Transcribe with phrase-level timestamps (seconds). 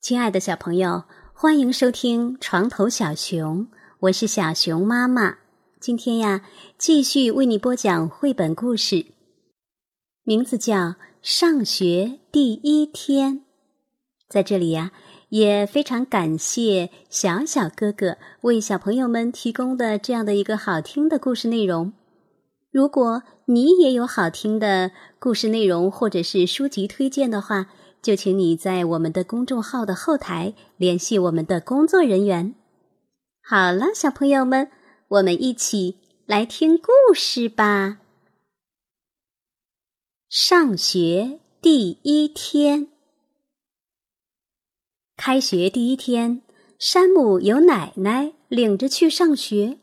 [0.00, 1.02] 亲爱的小朋友，
[1.34, 3.66] 欢迎收听《床头小熊》，
[3.98, 5.38] 我是小熊妈妈。
[5.80, 6.42] 今天呀，
[6.78, 9.06] 继续为你播讲绘本故事，
[10.22, 10.76] 名字叫
[11.20, 13.34] 《上学第一天》。
[14.28, 14.92] 在这里呀，
[15.30, 21.92] 也非常感谢小小哥哥为小朋友们提供的这样的一个好听的故事内容。
[22.70, 27.66] 如果你也有好听的故事内容或者是书籍推荐的话，
[28.00, 32.54] 就请你在我们的公众号的后台联系我们的工作人员。
[33.42, 34.70] 好了，小朋友们，
[35.08, 37.98] 我们一起来听故事吧。
[40.28, 42.88] 上学第一天，
[45.16, 46.42] 开学第一天，
[46.78, 49.78] 山姆由奶奶领着去上学。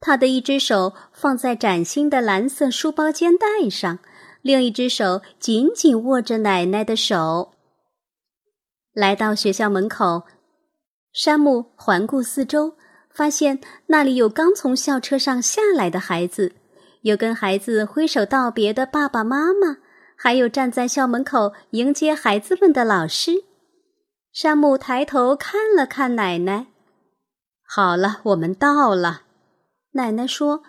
[0.00, 4.00] 他的一只手放在崭新的蓝色书包肩带上，
[4.42, 7.53] 另一只手紧紧握着奶奶的手。
[8.94, 10.22] 来到学校门口，
[11.12, 12.76] 山姆环顾四周，
[13.10, 16.52] 发现那里有刚从校车上下来的孩子，
[17.02, 19.78] 有跟孩子挥手道别的爸爸妈妈，
[20.16, 23.42] 还有站在校门口迎接孩子们的老师。
[24.32, 26.66] 山姆抬头看了看奶奶，
[27.66, 29.22] 好了，我们到了。
[29.92, 30.62] 奶奶说：“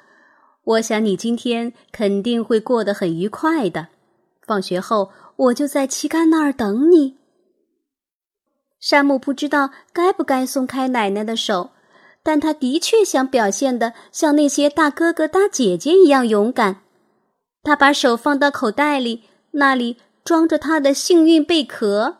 [0.65, 3.89] 我想你今天肯定会过得很愉快的。
[4.47, 7.17] 放学后，我就在旗杆那儿等你。”
[8.79, 11.71] 山姆不知道该不该松开奶奶的手，
[12.21, 16.81] 但他的确想表现的像那些大哥哥大姐姐一样勇敢。
[17.63, 22.17] 他把手放到口袋里，那里装着他的幸运贝壳。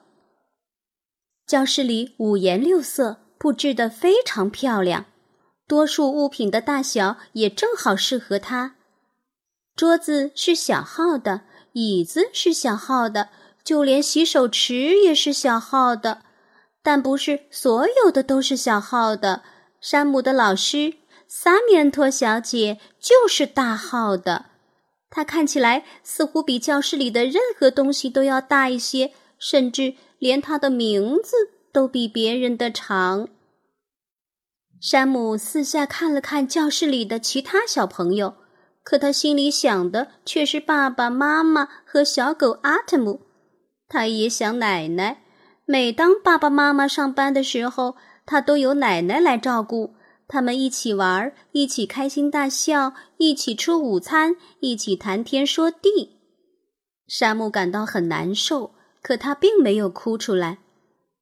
[1.45, 5.05] 教室里五颜六色，布置得非常漂亮，
[5.67, 8.75] 多数物品的大小也正好适合他。
[9.75, 11.41] 桌子是小号的，
[11.73, 13.29] 椅子是小号的，
[13.63, 16.23] 就连洗手池也是小号的。
[16.85, 19.41] 但不是所有的都是小号的。
[19.81, 20.93] 山姆的老师
[21.27, 24.45] 萨米恩托小姐就是大号的，
[25.09, 31.35] 她看起来似乎比教室里的任何东西都要大一些，甚至连她的名字
[31.73, 33.29] 都比别人的长。
[34.79, 38.35] 山姆四下看了看教室里的其他小朋友，
[38.83, 43.21] 可他心里想的却是爸爸妈妈和小狗阿特姆，
[43.87, 45.24] 他也想奶奶。
[45.67, 47.95] 每当爸爸妈妈上班的时候，
[48.25, 49.95] 他都由奶奶来照顾。
[50.27, 56.19] 他们一起玩，一起开心大笑，一起吃午餐，一起谈天说地。
[57.07, 60.59] 山姆感到很难受，可他并没有哭出来。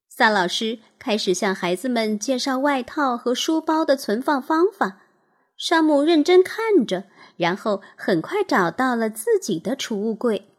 [0.09, 4.99] 萨老师开始向孩子们介绍外套和书包的存放方法。
[5.57, 7.05] 山姆认真看着，
[7.37, 10.52] 然后很快找到了自己的储物柜。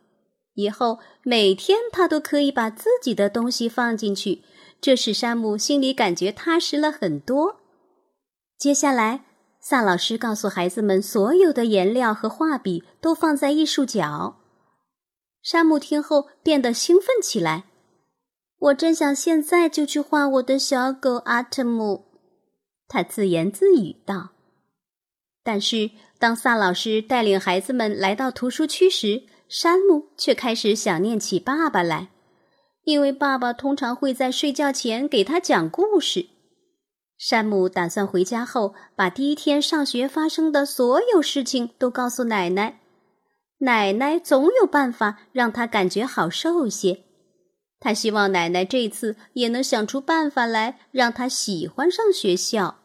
[0.54, 4.42] 以后每天他都可以把自己的东西放进去，
[4.80, 7.60] 这使山姆心里感觉踏实了很多。
[8.56, 9.24] 接下来，
[9.60, 14.40] 萨老师告诉孩子们，所有的颜料和画笔都放在艺术角。
[15.42, 17.64] 山姆听后变得兴奋起来。
[18.58, 22.06] 我真想现在就去画我的小狗阿特姆，
[22.88, 24.30] 他自言自语道。
[25.42, 29.24] 但是，当萨老师带领孩子们来到图书区时，
[29.56, 32.08] 山姆却开始想念起爸爸来，
[32.82, 36.26] 因为爸爸通常会在睡觉前给他讲故事。
[37.16, 42.80] 山姆打算回家后把第一天上学发生的所有事情都告诉奶奶，
[43.58, 47.04] 奶奶总有办法让他感觉好受些。
[47.78, 52.80] 他希望奶奶这次也能想出办法来让他喜欢上学校。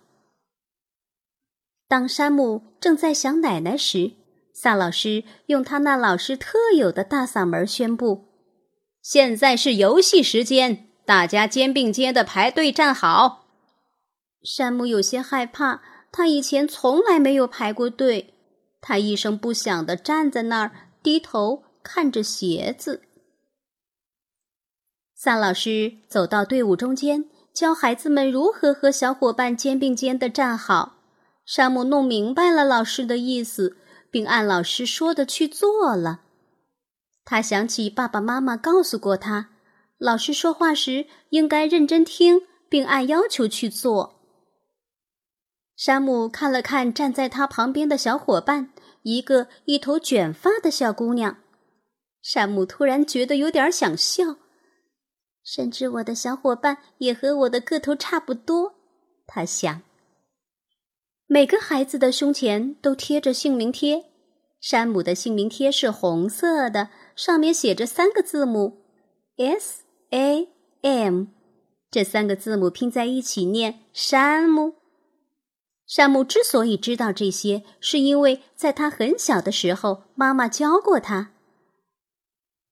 [1.87, 4.11] 当山姆正在想奶奶时，
[4.61, 8.25] 萨老师用他那老师特有的大嗓门宣布
[9.01, 13.45] ：“现在是游戏时间，大家肩并肩的排队站好。”
[14.43, 15.81] 山姆有些害怕，
[16.11, 18.33] 他以前从来没有排过队。
[18.81, 20.71] 他一声不响的站在那儿，
[21.01, 23.03] 低头看着鞋子。
[25.15, 30.97] 萨老师走到队伍中间，教孩子们如何和小伙伴肩并肩的站好。
[31.45, 33.77] 山姆弄明白了老师的意思。
[34.11, 36.21] 并按老师说的去做了。
[37.25, 39.49] 他想起爸爸妈妈告诉过他，
[39.97, 44.15] 老师说话时应该认真听，并按要求去做。
[45.75, 48.73] 山姆看了看站在他旁边的小伙伴，
[49.03, 51.37] 一个一头卷发的小姑娘。
[52.21, 54.35] 山姆突然觉得有点想笑，
[55.43, 58.73] 甚至我的小伙伴也和我的个头差不多。
[59.25, 59.81] 他想。
[61.31, 64.05] 每个孩子的胸前都贴着姓名贴。
[64.59, 68.81] 山姆的姓名贴是红色的，上面写着三个字母
[69.37, 70.47] “S A
[70.81, 71.25] M”。
[71.91, 74.73] 这三个字母拼在一起念“山姆”。
[75.85, 81.33] 山姆之所以知道这些，是因为在他很小的时候，妈妈教过他。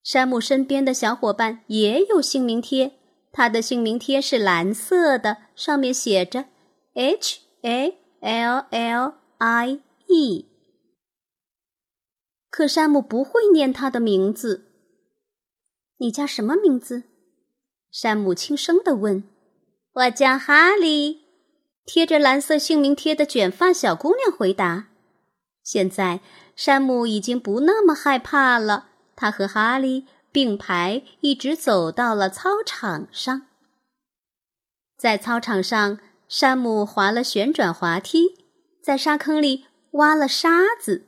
[0.02, 2.94] 山姆身边的小伙伴也有姓名贴，
[3.32, 6.46] 他的姓名贴是蓝色的，上面写着
[6.96, 10.46] “H A L L I E”。
[12.50, 14.66] 可山姆不会念他的名字。
[15.98, 17.04] 你叫什么名字？
[17.92, 19.24] 山姆轻声地问。
[19.94, 21.26] “我叫哈利。”
[21.86, 24.90] 贴着蓝色姓名贴的卷发小姑娘回答。
[25.64, 26.20] 现在，
[26.56, 28.90] 山姆已经不那么害怕了。
[29.16, 33.48] 他和哈利并排，一直走到了操场上。
[34.98, 38.36] 在操场上，山姆滑了旋转滑梯，
[38.82, 41.06] 在沙坑里挖了沙子，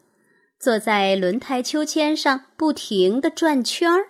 [0.60, 4.08] 坐在轮胎秋千上不停地转圈儿。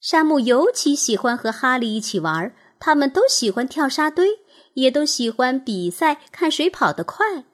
[0.00, 4.28] 山姆尤其喜欢和哈利一起玩，他们都喜欢跳沙堆，
[4.74, 7.44] 也都喜欢比赛看谁跑得快。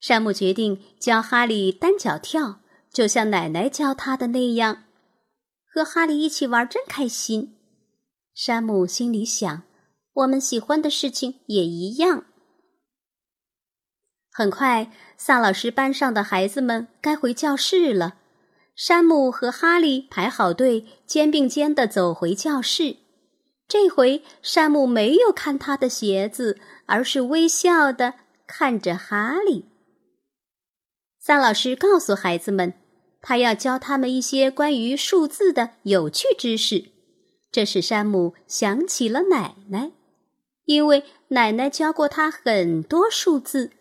[0.00, 2.60] 山姆决定教哈利单脚跳，
[2.92, 4.84] 就像奶奶教他的那样。
[5.72, 7.56] 和哈利一起玩真开心，
[8.34, 9.62] 山姆心里想。
[10.20, 12.24] 我们喜欢的事情也一样。
[14.32, 18.16] 很快，萨老师班上的孩子们该回教室了。
[18.74, 22.96] 山姆和哈利排好队，肩并肩地走回教室。
[23.68, 28.14] 这回，山姆没有看他的鞋子，而是微笑地
[28.46, 29.66] 看着哈利。
[31.18, 32.74] 萨老师告诉孩子们，
[33.20, 36.90] 他要教他们一些关于数字的有趣知识。
[37.52, 39.90] 这使山姆想起了奶奶，
[40.70, 43.72] 因为奶奶教过他很多数字。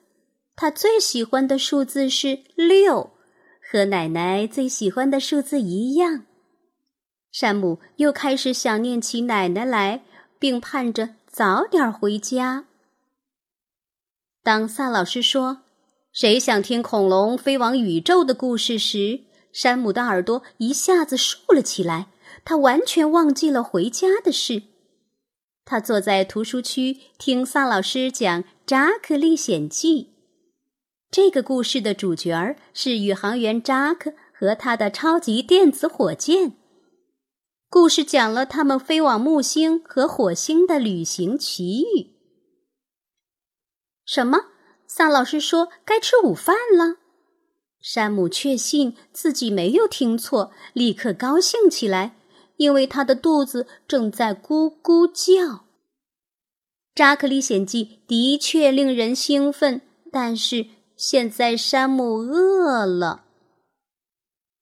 [0.56, 3.12] 他最喜欢的数字是六。
[3.62, 6.25] 和奶奶最喜欢的数字一样，
[7.31, 10.01] 山姆又开始想念起奶奶来，
[10.39, 12.65] 并盼着早点回家。
[14.41, 15.59] 当萨老师说
[16.12, 19.19] “谁想听恐龙飞往宇宙的故事”时，
[19.53, 22.07] 山姆的耳朵一下子竖了起来，
[22.44, 24.63] 他完全忘记了回家的事。
[25.69, 30.04] 他坐在图书区听萨老师讲《扎克历险记》。
[31.12, 36.54] 这个故事的主角儿是宇航员扎克和他的超级电子火箭。
[37.69, 42.15] 故事讲了他们飞往木星和火星的旅行奇遇。
[44.04, 44.45] 什么？
[44.88, 46.95] 萨老师说该吃午饭了。
[47.80, 52.18] 山姆确信自己没有听错，立刻高兴起来，
[52.59, 55.65] 因为他的肚子正在咕咕叫。
[56.94, 60.67] 扎克历险记的确令人兴奋，但是。
[61.00, 63.23] 现在山姆饿了。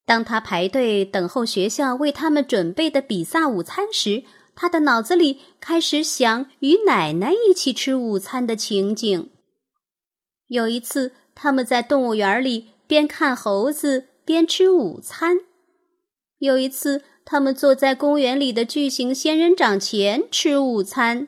[0.05, 4.23] 当他排队等候学校为他们准备的比萨午餐时，
[4.53, 9.31] 他的脑子里开始想与奶奶一起吃午餐的情景。
[10.45, 15.38] 有一次，他们在动物园里边看猴子边吃午餐；
[16.38, 21.27] 有一次，他们坐在公园里的巨型仙人掌前吃午餐。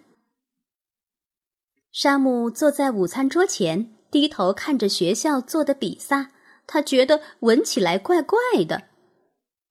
[1.91, 3.93] 山姆坐在午餐桌前。
[4.11, 6.31] 低头看着学校做的比萨，
[6.65, 8.85] 他觉得闻起来怪怪的。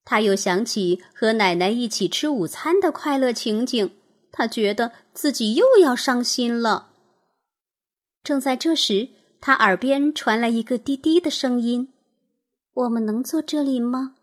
[0.05, 3.91] 他又想起和奶奶一起吃午餐的快乐情景，
[4.31, 6.91] 他觉得自己又要伤心了。
[8.23, 9.09] 正在这时，
[9.41, 11.93] 他耳边传来一个低低的声音
[12.75, 14.15] ：“我们能坐这里吗？”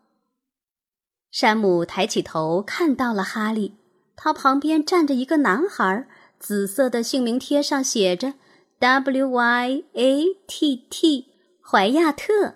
[1.35, 3.73] 山姆抬起头，看到了哈利，
[4.15, 6.07] 他旁边站着一个男孩，
[6.39, 8.35] 紫色的姓名贴上写着。
[8.79, 11.25] W Y A T T，
[11.61, 12.55] 怀亚特。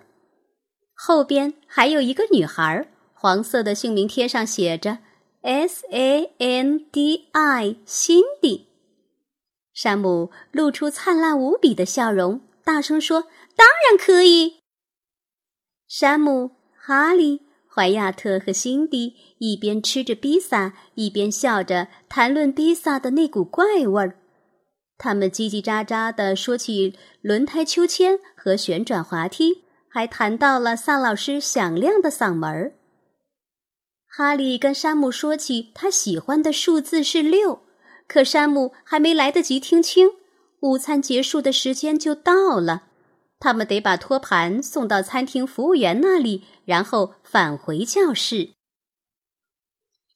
[0.94, 5.00] 后边还有一个女孩，黄色的姓名贴上写着
[5.42, 8.68] S A N D I，辛迪。
[9.74, 14.60] 山姆露出灿烂无比的笑容，大声说：“当然可以。”
[15.86, 17.42] 山姆、哈利、
[17.80, 24.18] 怀亚特和辛迪一边吃着披萨，一边笑着谈论披萨的那股怪味儿。
[24.98, 32.74] 他们叽叽喳喳地说起轮胎秋千和旋转滑梯，还谈到了萨老师响亮的嗓门儿。
[34.06, 37.60] 哈利跟山姆说起他喜欢的数字是六，
[38.06, 40.10] 可山姆还没来得及听清，
[40.60, 42.88] 午餐结束的时间就到了，
[43.40, 48.50] 他们得把托盘送到餐厅服务员那里，然后返回教室。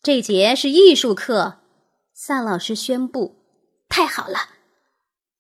[0.03, 1.61] 这节是艺术课，
[2.13, 3.37] 萨老师宣布。
[3.89, 4.51] 太好了。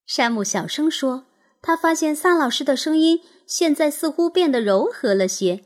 [0.07, 1.27] 山姆小声说
[1.61, 5.65] ：“他发现萨老师的声音现在似乎变得柔和了些。”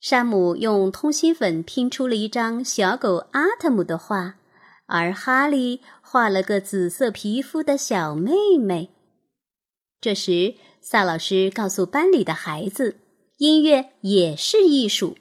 [0.00, 4.36] 山姆用通心粉拼出了一张小狗阿特姆的画，
[4.86, 8.90] 而哈利画了个紫色皮肤的小妹妹。
[10.00, 13.00] 这时，萨老师告诉班里的孩子
[13.36, 15.18] ：“音乐也是艺术。”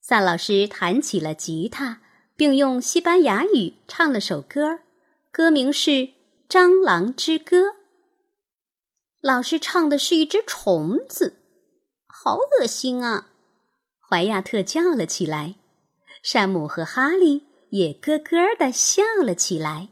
[0.00, 2.00] 萨老师弹起了吉他，
[2.36, 4.80] 并用西班牙语唱了首歌，
[5.30, 5.90] 歌名是
[6.48, 7.68] 《蟑螂之歌》。
[9.20, 11.36] 老师唱的是一只虫子，
[12.06, 13.30] 好恶心啊！
[14.00, 15.56] 怀亚特叫了起来，
[16.22, 19.88] 山姆和哈利也咯咯的笑了起来。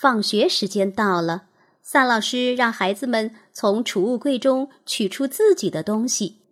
[0.00, 1.48] 放学时间到了。
[1.82, 6.42] 萨老师让孩子们从储物柜中取出自己的东西，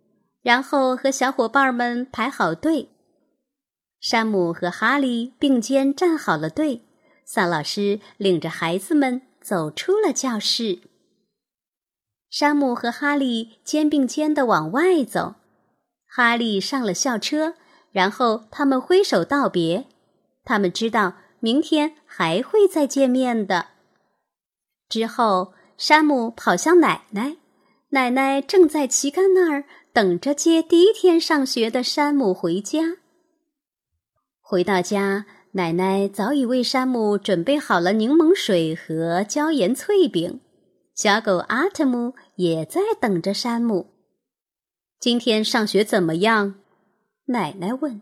[0.41, 2.89] 然后和小伙伴们排好队。
[3.99, 6.81] 山姆和哈利并肩站好了队，
[7.25, 10.79] 萨老师领着孩子们走出了教室。
[12.29, 15.35] 山姆和哈利肩并肩的往外走，
[16.07, 17.55] 哈利上了校车，
[17.91, 19.87] 然后他们挥手道别。
[20.43, 23.67] 他们知道明天还会再见面的。
[24.89, 27.37] 之后，山姆跑向奶奶，
[27.89, 32.97] 奶奶正在旗杆那儿等着接第一天上学的山姆回家。
[34.41, 40.39] 回到家，奶奶早已为山姆准备好了柠檬水和椒盐脆饼，
[40.95, 43.91] 小狗阿特姆也在等着山姆。
[44.99, 46.55] 今天上学怎么样？
[47.25, 48.01] 奶奶问。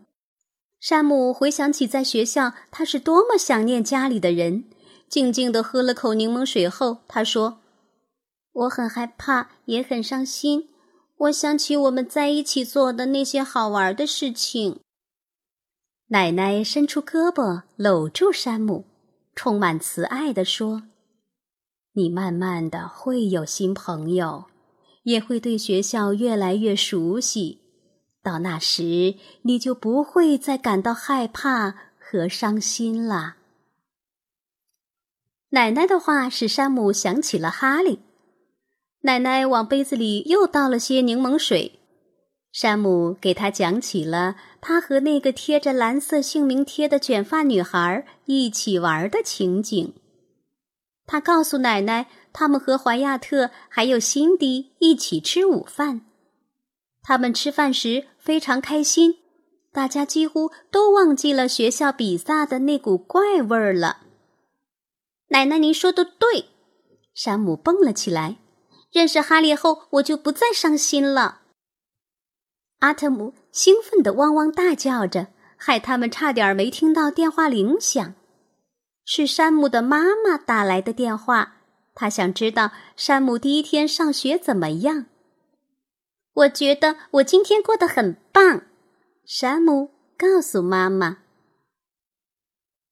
[0.80, 4.64] 山姆回想起在学校，他是多么想念家里的人。
[5.08, 7.60] 静静地喝了口柠檬水后，他说
[8.52, 10.68] ：“我很害怕，也很伤心。
[11.16, 14.80] 我想起我们在一起做的那些好玩的事情。”
[16.10, 18.84] 奶奶伸出胳膊搂住山姆，
[19.34, 20.82] 充满慈爱地说
[21.94, 24.44] ：“你慢慢的会有新朋友，
[25.04, 27.60] 也会对学校越来越熟悉。
[28.22, 33.36] 到那时，你就不会再感到害怕和伤心了。”
[35.50, 38.00] 奶奶的话使山姆想起了哈利。
[39.02, 41.80] 奶奶往杯子里又倒了些柠檬水。
[42.52, 49.94] 山姆给他讲起了他和那个贴着蓝色姓名贴的卷发女孩一起玩的情景。
[51.06, 56.02] 他告诉奶奶，他们和怀亚特还有辛迪一起吃午饭。
[57.02, 59.16] 他们吃饭时非常开心，
[59.72, 64.07] 大家几乎都忘记了学校比萨的那股怪味儿了。
[65.28, 66.46] 奶奶，您说的对，
[67.14, 68.36] 山姆蹦了起来。
[68.90, 71.42] 认识哈利后，我就不再伤心了。
[72.78, 78.14] 阿特姆兴奋地汪汪大叫着，害他们差点没听到电话铃响。
[79.04, 81.56] 是山姆的妈妈打来的电话，
[81.94, 85.06] 她想知道山姆第一天上学怎么样。
[86.32, 88.62] 我觉得我今天过得很棒，
[89.26, 91.18] 山姆告诉妈妈。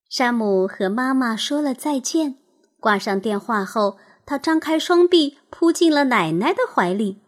[0.08, 2.36] 山姆和妈妈说了再见，
[2.78, 7.22] 挂上电话后，他张开双臂扑进了奶奶的怀里。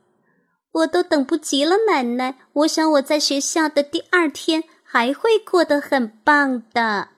[0.72, 2.38] 我都等不及了，奶奶！
[2.52, 7.08] 我想我在学校的第二天还会过得很棒的。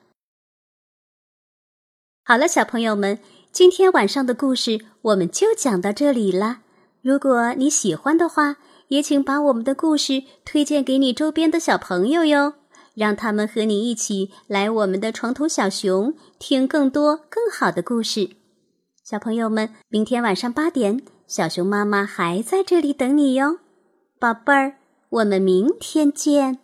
[2.23, 3.19] 好了，小朋友们，
[3.51, 6.61] 今天晚上的故事我们就讲到这里了。
[7.01, 12.53] 如果你喜欢的话，也请把我们的故事推荐给你周边的小朋友哟。
[12.93, 18.29] 让他们和你一起来我们的床头小熊，听更多更好的故事。
[19.03, 23.59] 小朋友们，明天晚上八点，小熊妈妈还在这里等你哟，
[24.19, 24.75] 宝贝儿，
[25.09, 26.59] 我们明天见。